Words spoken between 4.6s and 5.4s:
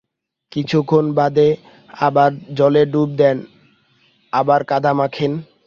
কাদা মাখেন।